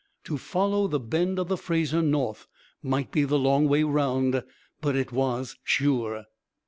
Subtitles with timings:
[0.23, 2.47] To follow the bend of the Fraser north
[2.81, 4.43] might be the long way round,
[4.81, 6.23] but it was sure.